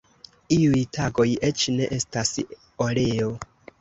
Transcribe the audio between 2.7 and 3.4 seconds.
oleo.